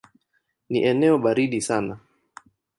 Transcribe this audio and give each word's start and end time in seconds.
Ni 0.69 0.79
eneo 0.83 1.17
baridi 1.17 1.61
sana. 1.61 1.99